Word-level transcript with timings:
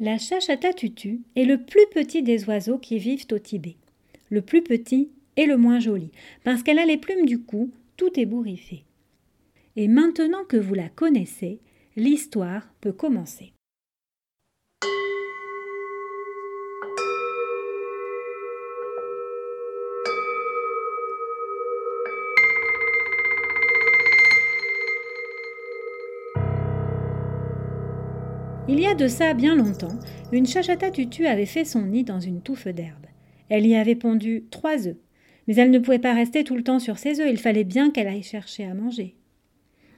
La 0.00 0.16
chachatatutu 0.16 1.22
est 1.34 1.44
le 1.44 1.58
plus 1.58 1.86
petit 1.92 2.22
des 2.22 2.44
oiseaux 2.44 2.78
qui 2.78 2.98
vivent 2.98 3.26
au 3.32 3.38
Tibet. 3.40 3.76
Le 4.30 4.42
plus 4.42 4.62
petit 4.62 5.10
et 5.36 5.44
le 5.44 5.56
moins 5.56 5.80
joli, 5.80 6.12
parce 6.44 6.62
qu'elle 6.62 6.78
a 6.78 6.86
les 6.86 6.98
plumes 6.98 7.26
du 7.26 7.40
cou 7.40 7.72
tout 7.96 8.10
ébouriffées. 8.14 8.84
Et 9.74 9.88
maintenant 9.88 10.44
que 10.44 10.56
vous 10.56 10.74
la 10.74 10.88
connaissez, 10.88 11.58
l'histoire 11.96 12.68
peut 12.80 12.92
commencer. 12.92 13.52
Il 28.70 28.80
y 28.80 28.86
a 28.86 28.94
de 28.94 29.08
ça 29.08 29.32
bien 29.32 29.56
longtemps, 29.56 29.98
une 30.30 30.46
chachata 30.46 30.90
tutu 30.90 31.26
avait 31.26 31.46
fait 31.46 31.64
son 31.64 31.86
nid 31.86 32.04
dans 32.04 32.20
une 32.20 32.42
touffe 32.42 32.68
d'herbe. 32.68 33.06
Elle 33.48 33.66
y 33.66 33.74
avait 33.74 33.94
pondu 33.94 34.44
trois 34.50 34.86
œufs. 34.86 34.98
Mais 35.46 35.54
elle 35.56 35.70
ne 35.70 35.78
pouvait 35.78 35.98
pas 35.98 36.12
rester 36.12 36.44
tout 36.44 36.54
le 36.54 36.62
temps 36.62 36.78
sur 36.78 36.98
ses 36.98 37.18
œufs, 37.20 37.30
il 37.30 37.38
fallait 37.38 37.64
bien 37.64 37.90
qu'elle 37.90 38.08
aille 38.08 38.22
chercher 38.22 38.64
à 38.64 38.74
manger. 38.74 39.16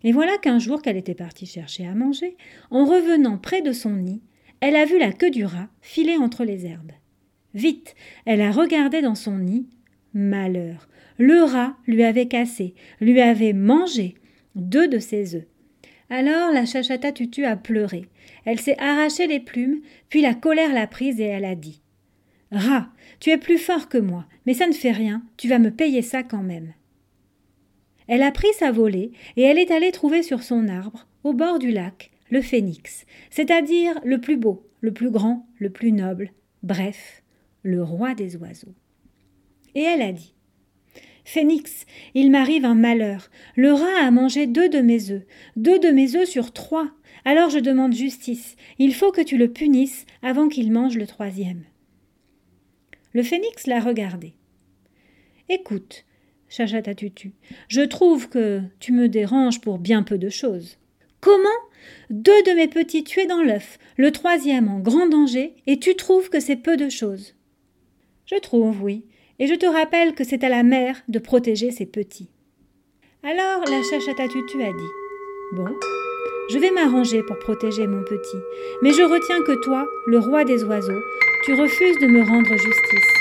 Et 0.04 0.12
voilà 0.12 0.38
qu'un 0.38 0.60
jour 0.60 0.82
qu'elle 0.82 0.96
était 0.96 1.16
partie 1.16 1.46
chercher 1.46 1.84
à 1.84 1.96
manger, 1.96 2.36
en 2.70 2.84
revenant 2.84 3.38
près 3.38 3.60
de 3.60 3.72
son 3.72 3.90
nid, 3.90 4.22
elle 4.60 4.76
a 4.76 4.84
vu 4.84 5.00
la 5.00 5.12
queue 5.12 5.30
du 5.30 5.44
rat 5.44 5.68
filer 5.80 6.16
entre 6.16 6.44
les 6.44 6.64
herbes. 6.64 6.92
Vite, 7.54 7.96
elle 8.24 8.40
a 8.40 8.52
regardé 8.52 9.02
dans 9.02 9.16
son 9.16 9.38
nid. 9.38 9.66
Malheur. 10.14 10.88
Le 11.18 11.42
rat 11.42 11.76
lui 11.88 12.04
avait 12.04 12.28
cassé, 12.28 12.74
lui 13.00 13.20
avait 13.20 13.52
mangé 13.52 14.14
deux 14.54 14.86
de 14.86 15.00
ses 15.00 15.34
œufs. 15.34 15.46
Alors 16.10 16.50
la 16.52 16.66
chachata 16.66 17.12
tutu 17.12 17.44
a 17.44 17.56
pleuré. 17.56 18.06
Elle 18.44 18.60
s'est 18.60 18.78
arraché 18.78 19.28
les 19.28 19.40
plumes, 19.40 19.80
puis 20.08 20.20
la 20.20 20.34
colère 20.34 20.74
l'a 20.74 20.88
prise 20.88 21.20
et 21.20 21.24
elle 21.24 21.44
a 21.44 21.54
dit 21.54 21.80
Rat, 22.50 22.88
tu 23.20 23.30
es 23.30 23.38
plus 23.38 23.58
fort 23.58 23.88
que 23.88 23.98
moi, 23.98 24.26
mais 24.44 24.54
ça 24.54 24.66
ne 24.66 24.72
fait 24.72 24.90
rien, 24.90 25.22
tu 25.36 25.48
vas 25.48 25.60
me 25.60 25.70
payer 25.70 26.02
ça 26.02 26.24
quand 26.24 26.42
même. 26.42 26.74
Elle 28.08 28.24
a 28.24 28.32
pris 28.32 28.52
sa 28.58 28.72
volée 28.72 29.12
et 29.36 29.42
elle 29.42 29.58
est 29.58 29.70
allée 29.70 29.92
trouver 29.92 30.24
sur 30.24 30.42
son 30.42 30.68
arbre, 30.68 31.06
au 31.22 31.32
bord 31.32 31.60
du 31.60 31.70
lac, 31.70 32.10
le 32.28 32.42
phénix, 32.42 33.06
c'est-à-dire 33.30 34.00
le 34.04 34.20
plus 34.20 34.36
beau, 34.36 34.66
le 34.80 34.92
plus 34.92 35.10
grand, 35.10 35.46
le 35.58 35.70
plus 35.70 35.92
noble, 35.92 36.32
bref, 36.64 37.22
le 37.62 37.84
roi 37.84 38.14
des 38.14 38.36
oiseaux. 38.36 38.74
Et 39.76 39.82
elle 39.82 40.02
a 40.02 40.10
dit 40.10 40.34
Phénix, 41.32 41.86
il 42.14 42.32
m'arrive 42.32 42.64
un 42.64 42.74
malheur. 42.74 43.30
Le 43.54 43.72
rat 43.72 44.04
a 44.04 44.10
mangé 44.10 44.48
deux 44.48 44.68
de 44.68 44.80
mes 44.80 45.12
œufs, 45.12 45.22
deux 45.54 45.78
de 45.78 45.90
mes 45.90 46.16
œufs 46.16 46.28
sur 46.28 46.52
trois. 46.52 46.90
Alors 47.24 47.50
je 47.50 47.60
demande 47.60 47.92
justice. 47.92 48.56
Il 48.80 48.92
faut 48.92 49.12
que 49.12 49.20
tu 49.20 49.36
le 49.36 49.52
punisses 49.52 50.06
avant 50.22 50.48
qu'il 50.48 50.72
mange 50.72 50.98
le 50.98 51.06
troisième. 51.06 51.62
Le 53.12 53.22
phénix 53.22 53.68
l'a 53.68 53.78
regardé. 53.78 54.34
Écoute, 55.48 56.04
chachata 56.48 56.96
Tutu, 56.96 57.30
je 57.68 57.82
trouve 57.82 58.28
que 58.28 58.62
tu 58.80 58.90
me 58.90 59.08
déranges 59.08 59.60
pour 59.60 59.78
bien 59.78 60.02
peu 60.02 60.18
de 60.18 60.30
choses. 60.30 60.78
Comment? 61.20 61.48
Deux 62.10 62.42
de 62.42 62.56
mes 62.56 62.66
petits 62.66 63.04
tués 63.04 63.26
dans 63.26 63.44
l'œuf, 63.44 63.78
le 63.96 64.10
troisième 64.10 64.66
en 64.66 64.80
grand 64.80 65.06
danger, 65.06 65.54
et 65.68 65.78
tu 65.78 65.94
trouves 65.94 66.28
que 66.28 66.40
c'est 66.40 66.56
peu 66.56 66.76
de 66.76 66.88
choses? 66.88 67.36
Je 68.26 68.34
trouve, 68.34 68.82
oui, 68.82 69.04
et 69.40 69.46
je 69.46 69.54
te 69.54 69.66
rappelle 69.66 70.14
que 70.14 70.22
c'est 70.22 70.44
à 70.44 70.48
la 70.50 70.62
mère 70.62 71.02
de 71.08 71.18
protéger 71.18 71.70
ses 71.70 71.86
petits. 71.86 72.28
Alors 73.24 73.64
la 73.68 73.82
chachatatutu 73.82 74.62
a 74.62 74.72
dit 74.72 74.92
Bon, 75.54 75.66
je 76.50 76.58
vais 76.58 76.70
m'arranger 76.70 77.22
pour 77.22 77.38
protéger 77.38 77.86
mon 77.86 78.04
petit, 78.04 78.36
mais 78.82 78.92
je 78.92 79.02
retiens 79.02 79.42
que 79.42 79.60
toi, 79.64 79.88
le 80.06 80.18
roi 80.18 80.44
des 80.44 80.62
oiseaux, 80.62 81.02
tu 81.44 81.54
refuses 81.54 81.98
de 81.98 82.06
me 82.06 82.22
rendre 82.22 82.50
justice. 82.50 83.12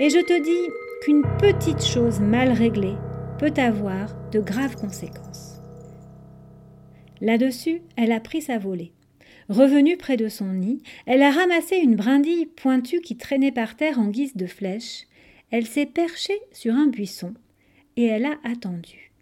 Et 0.00 0.08
je 0.08 0.18
te 0.18 0.42
dis 0.42 0.72
qu'une 1.02 1.22
petite 1.38 1.84
chose 1.84 2.20
mal 2.20 2.50
réglée 2.50 2.96
peut 3.38 3.52
avoir 3.58 4.08
de 4.32 4.40
graves 4.40 4.76
conséquences. 4.76 5.60
Là-dessus, 7.20 7.82
elle 7.96 8.12
a 8.12 8.20
pris 8.20 8.40
sa 8.40 8.58
volée. 8.58 8.92
Revenue 9.50 9.98
près 9.98 10.16
de 10.16 10.28
son 10.28 10.46
nid, 10.46 10.82
elle 11.06 11.22
a 11.22 11.30
ramassé 11.30 11.76
une 11.76 11.96
brindille 11.96 12.46
pointue 12.46 13.00
qui 13.00 13.18
traînait 13.18 13.52
par 13.52 13.76
terre 13.76 13.98
en 13.98 14.08
guise 14.08 14.36
de 14.36 14.46
flèche, 14.46 15.06
elle 15.54 15.68
s'est 15.68 15.86
perchée 15.86 16.40
sur 16.50 16.74
un 16.74 16.88
buisson 16.88 17.32
et 17.96 18.06
elle 18.06 18.24
a 18.24 18.38
attendu. 18.42 19.12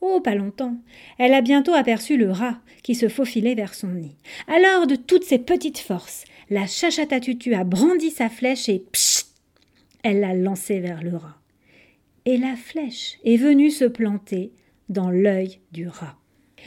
Oh, 0.00 0.20
pas 0.20 0.36
longtemps. 0.36 0.76
Elle 1.18 1.34
a 1.34 1.40
bientôt 1.40 1.74
aperçu 1.74 2.16
le 2.16 2.30
rat 2.30 2.60
qui 2.84 2.94
se 2.94 3.08
faufilait 3.08 3.56
vers 3.56 3.74
son 3.74 3.88
nid. 3.88 4.14
Alors, 4.46 4.86
de 4.86 4.94
toutes 4.94 5.24
ses 5.24 5.40
petites 5.40 5.80
forces, 5.80 6.22
la 6.48 6.68
chachatatutu 6.68 7.54
a 7.54 7.64
brandi 7.64 8.12
sa 8.12 8.28
flèche 8.28 8.68
et 8.68 8.84
psst 8.92 9.34
Elle 10.04 10.20
l'a 10.20 10.32
lancée 10.32 10.78
vers 10.78 11.02
le 11.02 11.16
rat. 11.16 11.40
Et 12.24 12.36
la 12.36 12.54
flèche 12.54 13.18
est 13.24 13.36
venue 13.36 13.72
se 13.72 13.84
planter 13.84 14.52
dans 14.88 15.10
l'œil 15.10 15.58
du 15.72 15.88
rat. 15.88 16.16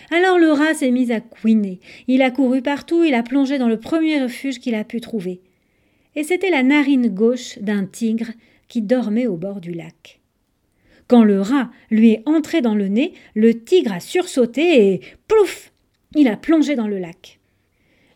Alors 0.09 0.37
le 0.37 0.51
rat 0.51 0.73
s'est 0.73 0.91
mis 0.91 1.13
à 1.13 1.21
couiner. 1.21 1.79
Il 2.09 2.21
a 2.21 2.29
couru 2.29 2.61
partout, 2.61 3.05
il 3.05 3.13
a 3.13 3.23
plongé 3.23 3.57
dans 3.57 3.69
le 3.69 3.79
premier 3.79 4.21
refuge 4.21 4.59
qu'il 4.59 4.75
a 4.75 4.83
pu 4.83 4.99
trouver. 4.99 5.39
Et 6.17 6.23
c'était 6.25 6.49
la 6.49 6.63
narine 6.63 7.07
gauche 7.07 7.57
d'un 7.59 7.85
tigre 7.85 8.31
qui 8.71 8.81
dormait 8.81 9.27
au 9.27 9.35
bord 9.35 9.59
du 9.59 9.73
lac. 9.73 10.21
Quand 11.07 11.25
le 11.25 11.41
rat 11.41 11.69
lui 11.89 12.11
est 12.11 12.23
entré 12.25 12.61
dans 12.61 12.73
le 12.73 12.87
nez, 12.87 13.11
le 13.35 13.61
tigre 13.65 13.91
a 13.91 13.99
sursauté 13.99 14.93
et 14.93 15.01
plouf 15.27 15.73
Il 16.15 16.29
a 16.29 16.37
plongé 16.37 16.75
dans 16.75 16.87
le 16.87 16.97
lac. 16.97 17.41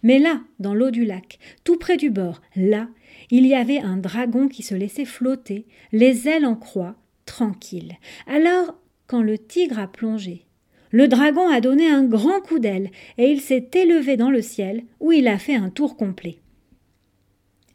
Mais 0.02 0.18
là, 0.18 0.40
dans 0.60 0.74
l'eau 0.74 0.92
du 0.92 1.04
lac, 1.04 1.40
tout 1.66 1.78
près 1.78 1.98
du 1.98 2.10
bord, 2.10 2.42
là, 2.56 2.88
il 3.32 3.46
y 3.46 3.54
avait 3.54 3.80
un 3.80 3.98
dragon 3.98 4.48
qui 4.48 4.64
se 4.64 4.76
laissait 4.76 5.04
flotter, 5.04 5.66
les 5.92 6.30
ailes 6.30 6.46
en 6.46 6.56
croix, 6.56 6.96
tranquille. 7.26 7.98
Alors, 8.26 8.80
quand 9.08 9.22
le 9.22 9.38
tigre 9.38 9.80
a 9.80 9.90
plongé, 9.90 10.46
le 10.92 11.10
dragon 11.10 11.50
a 11.50 11.60
donné 11.60 11.90
un 11.90 12.06
grand 12.06 12.40
coup 12.40 12.60
d'aile 12.60 12.92
et 13.18 13.30
il 13.30 13.42
s'est 13.42 13.72
élevé 13.74 14.16
dans 14.16 14.32
le 14.32 14.42
ciel 14.42 14.86
où 15.02 15.12
il 15.12 15.28
a 15.28 15.38
fait 15.38 15.56
un 15.56 15.70
tour 15.70 15.98
complet. 15.98 16.38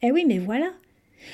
Eh 0.00 0.12
oui, 0.12 0.24
mais 0.26 0.38
voilà, 0.38 0.72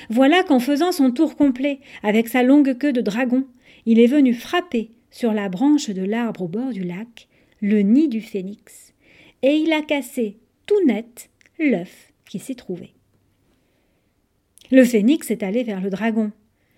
voilà 0.09 0.43
qu'en 0.43 0.59
faisant 0.59 0.91
son 0.91 1.11
tour 1.11 1.35
complet, 1.35 1.79
avec 2.03 2.27
sa 2.27 2.43
longue 2.43 2.77
queue 2.77 2.93
de 2.93 3.01
dragon, 3.01 3.45
il 3.85 3.99
est 3.99 4.07
venu 4.07 4.33
frapper 4.33 4.91
sur 5.11 5.33
la 5.33 5.49
branche 5.49 5.89
de 5.89 6.03
l'arbre 6.03 6.43
au 6.43 6.47
bord 6.47 6.71
du 6.71 6.83
lac 6.83 7.27
le 7.61 7.79
nid 7.79 8.07
du 8.07 8.21
phénix, 8.21 8.93
et 9.41 9.55
il 9.55 9.73
a 9.73 9.81
cassé 9.81 10.37
tout 10.65 10.85
net 10.85 11.29
l'œuf 11.59 12.13
qui 12.29 12.39
s'y 12.39 12.55
trouvait. 12.55 12.93
Le 14.71 14.83
phénix 14.83 15.31
est 15.31 15.43
allé 15.43 15.63
vers 15.63 15.81
le 15.81 15.89
dragon. 15.89 16.31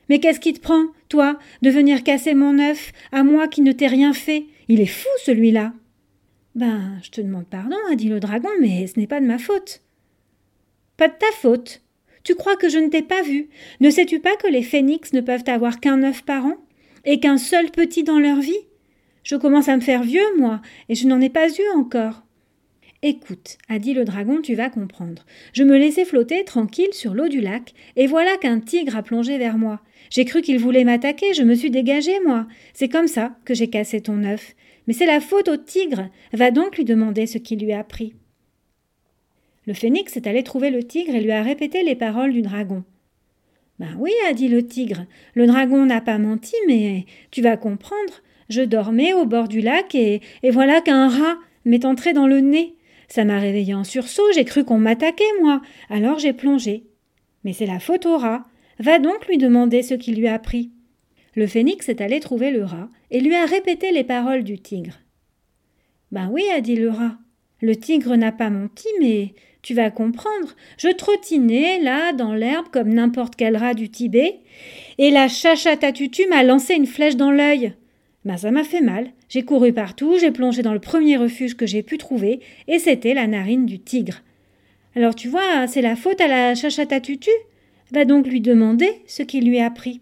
Mais 0.09 0.19
qu'est-ce 0.19 0.39
qui 0.39 0.53
te 0.53 0.59
prend, 0.59 0.85
toi, 1.07 1.37
de 1.61 1.69
venir 1.69 2.03
casser 2.03 2.33
mon 2.33 2.59
œuf, 2.59 2.93
à 3.11 3.23
moi 3.23 3.47
qui 3.47 3.61
ne 3.61 3.71
t'ai 3.71 3.87
rien 3.87 4.13
fait? 4.13 4.45
Il 4.67 4.79
est 4.79 4.85
fou, 4.85 5.09
celui-là. 5.23 5.73
Ben, 6.55 6.99
je 7.03 7.11
te 7.11 7.21
demande 7.21 7.45
pardon, 7.45 7.77
a 7.91 7.95
dit 7.95 8.09
le 8.09 8.19
dragon, 8.19 8.49
mais 8.59 8.87
ce 8.87 8.99
n'est 8.99 9.07
pas 9.07 9.21
de 9.21 9.25
ma 9.25 9.37
faute. 9.37 9.81
Pas 10.97 11.07
de 11.07 11.13
ta 11.13 11.31
faute, 11.33 11.81
tu 12.29 12.35
crois 12.35 12.57
que 12.57 12.69
je 12.69 12.77
ne 12.77 12.89
t'ai 12.89 13.01
pas 13.01 13.23
vu? 13.23 13.49
Ne 13.79 13.89
sais-tu 13.89 14.19
pas 14.19 14.35
que 14.35 14.45
les 14.45 14.61
phénix 14.61 15.13
ne 15.13 15.21
peuvent 15.21 15.45
avoir 15.47 15.79
qu'un 15.79 16.03
œuf 16.03 16.21
par 16.21 16.45
an 16.45 16.57
Et 17.03 17.19
qu'un 17.19 17.39
seul 17.39 17.71
petit 17.71 18.03
dans 18.03 18.19
leur 18.19 18.39
vie? 18.39 18.67
Je 19.23 19.35
commence 19.35 19.67
à 19.67 19.75
me 19.75 19.81
faire 19.81 20.03
vieux, 20.03 20.37
moi, 20.37 20.61
et 20.89 20.93
je 20.93 21.07
n'en 21.07 21.19
ai 21.21 21.29
pas 21.29 21.49
eu 21.49 21.75
encore. 21.75 22.21
Écoute, 23.01 23.57
a 23.67 23.79
dit 23.79 23.95
le 23.95 24.05
dragon, 24.05 24.41
tu 24.43 24.53
vas 24.53 24.69
comprendre. 24.69 25.25
Je 25.53 25.63
me 25.63 25.75
laissais 25.75 26.05
flotter 26.05 26.43
tranquille 26.43 26.93
sur 26.93 27.15
l'eau 27.15 27.29
du 27.29 27.41
lac, 27.41 27.73
et 27.95 28.05
voilà 28.05 28.37
qu'un 28.37 28.59
tigre 28.59 28.95
a 28.95 29.01
plongé 29.01 29.39
vers 29.39 29.57
moi. 29.57 29.81
J'ai 30.11 30.25
cru 30.25 30.43
qu'il 30.43 30.59
voulait 30.59 30.83
m'attaquer, 30.83 31.33
je 31.33 31.41
me 31.41 31.55
suis 31.55 31.71
dégagé, 31.71 32.11
moi. 32.27 32.45
C'est 32.75 32.89
comme 32.89 33.07
ça 33.07 33.37
que 33.43 33.55
j'ai 33.55 33.71
cassé 33.71 34.01
ton 34.01 34.23
œuf. 34.23 34.53
Mais 34.85 34.93
c'est 34.93 35.07
la 35.07 35.19
faute 35.19 35.47
au 35.47 35.57
tigre. 35.57 36.09
Va 36.31 36.51
donc 36.51 36.77
lui 36.77 36.85
demander 36.85 37.25
ce 37.25 37.39
qu'il 37.39 37.57
lui 37.57 37.73
a 37.73 37.83
pris. 37.83 38.13
Le 39.67 39.73
phénix 39.73 40.15
est 40.17 40.27
allé 40.27 40.43
trouver 40.43 40.69
le 40.69 40.83
tigre 40.83 41.15
et 41.15 41.21
lui 41.21 41.31
a 41.31 41.43
répété 41.43 41.83
les 41.83 41.95
paroles 41.95 42.33
du 42.33 42.41
dragon. 42.41 42.83
Ben 43.79 43.95
oui, 43.97 44.11
a 44.27 44.33
dit 44.33 44.49
le 44.49 44.65
tigre, 44.65 45.05
le 45.35 45.47
dragon 45.47 45.85
n'a 45.85 46.01
pas 46.01 46.17
menti, 46.17 46.55
mais 46.67 47.05
tu 47.31 47.41
vas 47.41 47.55
comprendre. 47.55 48.21
Je 48.49 48.61
dormais 48.61 49.13
au 49.13 49.25
bord 49.25 49.47
du 49.47 49.61
lac 49.61 49.95
et, 49.95 50.21
voilà 50.43 50.81
qu'un 50.81 51.07
rat 51.07 51.37
m'est 51.65 51.85
entré 51.85 52.13
dans 52.13 52.27
le 52.27 52.41
nez. 52.41 52.75
Ça 53.07 53.23
m'a 53.25 53.39
réveillé 53.39 53.73
en 53.73 53.83
sursaut, 53.83 54.31
j'ai 54.33 54.43
cru 54.43 54.65
qu'on 54.65 54.79
m'attaquait, 54.79 55.23
moi. 55.41 55.61
Alors 55.89 56.19
j'ai 56.19 56.33
plongé. 56.33 56.83
Mais 57.43 57.53
c'est 57.53 57.65
la 57.65 57.79
faute 57.79 58.05
au 58.05 58.17
rat. 58.17 58.45
Va 58.79 58.99
donc 58.99 59.27
lui 59.27 59.37
demander 59.37 59.81
ce 59.81 59.93
qu'il 59.93 60.15
lui 60.15 60.27
a 60.27 60.39
pris. 60.39 60.71
Le 61.35 61.47
phénix 61.47 61.87
est 61.89 62.01
allé 62.01 62.19
trouver 62.19 62.51
le 62.51 62.63
rat 62.63 62.89
et 63.11 63.21
lui 63.21 63.35
a 63.35 63.45
répété 63.45 63.91
les 63.91 64.03
paroles 64.03 64.43
du 64.43 64.59
tigre. 64.59 64.99
Ben 66.11 66.29
oui, 66.31 66.43
a 66.53 66.59
dit 66.59 66.75
le 66.75 66.89
rat. 66.89 67.17
Le 67.61 67.75
tigre 67.75 68.15
n'a 68.15 68.31
pas 68.31 68.49
menti, 68.49 68.87
mais 68.99 69.33
tu 69.61 69.73
vas 69.73 69.91
comprendre. 69.91 70.55
Je 70.77 70.89
trottinais 70.89 71.79
là 71.79 72.13
dans 72.13 72.33
l'herbe 72.33 72.67
comme 72.71 72.93
n'importe 72.93 73.35
quel 73.35 73.57
rat 73.57 73.73
du 73.73 73.89
Tibet, 73.89 74.39
et 74.97 75.11
la 75.11 75.27
chachatatutu 75.27 76.27
m'a 76.27 76.43
lancé 76.43 76.75
une 76.75 76.87
flèche 76.87 77.15
dans 77.15 77.31
l'œil. 77.31 77.73
Ben 78.25 78.37
ça 78.37 78.51
m'a 78.51 78.63
fait 78.63 78.81
mal. 78.81 79.11
J'ai 79.29 79.43
couru 79.43 79.73
partout, 79.73 80.17
j'ai 80.19 80.31
plongé 80.31 80.61
dans 80.61 80.73
le 80.73 80.79
premier 80.79 81.17
refuge 81.17 81.55
que 81.55 81.65
j'ai 81.65 81.83
pu 81.83 81.97
trouver, 81.97 82.39
et 82.67 82.79
c'était 82.79 83.13
la 83.13 83.27
narine 83.27 83.65
du 83.65 83.79
tigre. 83.79 84.21
Alors 84.95 85.15
tu 85.15 85.27
vois, 85.27 85.67
c'est 85.67 85.81
la 85.81 85.95
faute 85.95 86.21
à 86.21 86.27
la 86.27 86.55
chachata 86.55 86.99
tutu. 86.99 87.31
Va 87.91 88.05
donc 88.05 88.27
lui 88.27 88.41
demander 88.41 88.89
ce 89.07 89.23
qu'il 89.23 89.47
lui 89.47 89.59
a 89.59 89.69
pris. 89.71 90.01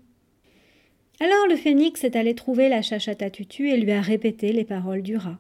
Alors 1.20 1.48
le 1.50 1.56
phénix 1.56 2.04
est 2.04 2.16
allé 2.16 2.36
trouver 2.36 2.70
la 2.70 2.82
chachata 2.82 3.30
tutu 3.30 3.70
et 3.70 3.78
lui 3.78 3.92
a 3.92 4.02
répété 4.02 4.52
les 4.52 4.66
paroles 4.66 5.02
du 5.02 5.18
rat. 5.18 5.40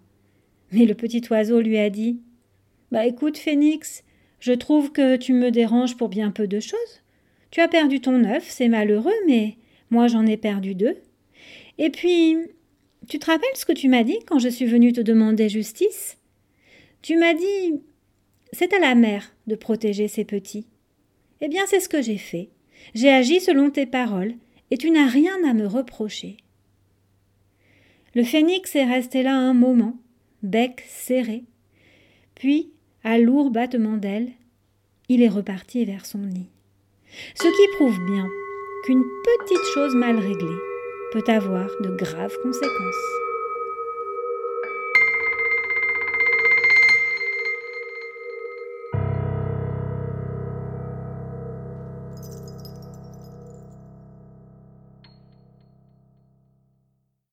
Mais 0.71 0.85
le 0.85 0.95
petit 0.95 1.21
oiseau 1.29 1.61
lui 1.61 1.77
a 1.77 1.89
dit 1.89 2.19
Bah 2.91 3.05
écoute, 3.05 3.37
phénix, 3.37 4.03
je 4.39 4.53
trouve 4.53 4.91
que 4.91 5.15
tu 5.15 5.33
me 5.33 5.51
déranges 5.51 5.97
pour 5.97 6.09
bien 6.09 6.31
peu 6.31 6.47
de 6.47 6.59
choses. 6.59 7.01
Tu 7.51 7.61
as 7.61 7.67
perdu 7.67 8.01
ton 8.01 8.23
œuf, 8.23 8.45
c'est 8.49 8.67
malheureux, 8.67 9.15
mais 9.25 9.57
moi 9.89 10.07
j'en 10.07 10.25
ai 10.25 10.37
perdu 10.37 10.75
deux. 10.75 10.97
Et 11.77 11.89
puis, 11.89 12.37
tu 13.07 13.19
te 13.19 13.25
rappelles 13.25 13.49
ce 13.55 13.65
que 13.65 13.73
tu 13.73 13.87
m'as 13.87 14.03
dit 14.03 14.19
quand 14.27 14.39
je 14.39 14.49
suis 14.49 14.65
venue 14.65 14.93
te 14.93 15.01
demander 15.01 15.49
justice? 15.49 16.17
Tu 17.01 17.15
m'as 17.17 17.33
dit 17.33 17.81
c'est 18.51 18.73
à 18.73 18.79
la 18.79 18.95
mère 18.95 19.33
de 19.47 19.55
protéger 19.55 20.07
ses 20.07 20.25
petits. 20.25 20.67
Eh 21.41 21.47
bien, 21.47 21.65
c'est 21.67 21.79
ce 21.79 21.89
que 21.89 22.01
j'ai 22.01 22.17
fait. 22.17 22.49
J'ai 22.95 23.09
agi 23.09 23.39
selon 23.39 23.69
tes 23.69 23.85
paroles, 23.85 24.35
et 24.71 24.77
tu 24.77 24.89
n'as 24.91 25.07
rien 25.07 25.35
à 25.47 25.53
me 25.53 25.67
reprocher. 25.67 26.37
Le 28.15 28.23
phénix 28.23 28.75
est 28.75 28.85
resté 28.85 29.23
là 29.23 29.35
un 29.35 29.53
moment, 29.53 29.97
bec 30.43 30.83
serré. 30.87 31.43
Puis, 32.35 32.71
à 33.03 33.17
lourd 33.17 33.51
battement 33.51 33.97
d'aile, 33.97 34.29
il 35.09 35.21
est 35.21 35.29
reparti 35.29 35.85
vers 35.85 36.05
son 36.05 36.19
nid. 36.19 36.49
Ce 37.35 37.47
qui 37.47 37.75
prouve 37.77 37.97
bien 38.05 38.27
qu'une 38.85 39.03
petite 39.23 39.73
chose 39.73 39.95
mal 39.95 40.17
réglée 40.17 40.57
peut 41.11 41.23
avoir 41.27 41.69
de 41.81 41.95
graves 41.95 42.35
conséquences. 42.43 43.26